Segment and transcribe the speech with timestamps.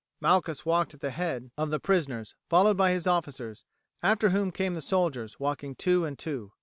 [0.19, 3.65] Malchus walked at the head of the prisoners, followed by his officers,
[4.01, 6.51] after whom came the soldiers walking two and two.